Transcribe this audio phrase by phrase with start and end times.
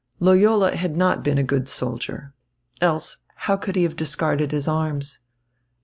[0.19, 2.33] Loyola had not been a good soldier.
[2.81, 5.19] Else, how could he have discarded his arms?